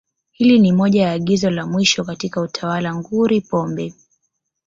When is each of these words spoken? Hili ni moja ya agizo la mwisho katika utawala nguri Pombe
Hili 0.31 0.59
ni 0.59 0.71
moja 0.73 1.01
ya 1.01 1.11
agizo 1.11 1.49
la 1.49 1.65
mwisho 1.67 2.03
katika 2.03 2.41
utawala 2.41 2.95
nguri 2.95 3.41
Pombe 3.41 3.93